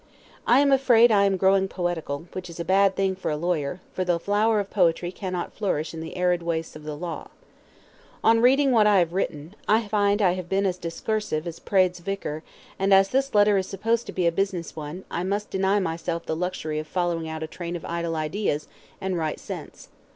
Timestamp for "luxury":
16.35-16.79